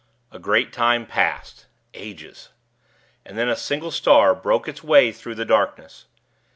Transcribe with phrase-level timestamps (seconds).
[0.31, 2.49] A great time passed ages.
[3.23, 6.07] And then a single star broke its way through the darkness.